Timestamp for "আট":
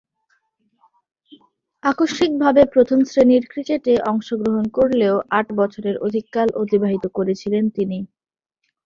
5.31-5.47